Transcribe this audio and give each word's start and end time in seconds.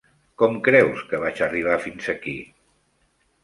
Com 0.43 0.55
creus 0.67 1.03
que 1.11 1.21
vaig 1.25 1.43
arribar 1.49 1.77
fins 1.87 2.11
aquí? 2.17 2.37